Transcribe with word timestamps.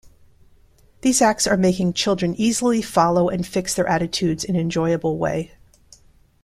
These 1.01 1.21
acts 1.21 1.45
are 1.45 1.55
making 1.57 1.93
children 1.93 2.33
easily 2.35 2.81
follow 2.81 3.29
and 3.29 3.45
fix 3.45 3.75
their 3.75 3.85
attitudes 3.85 4.43
in 4.43 4.55
enjoyable 4.55 5.19
way. 5.19 5.51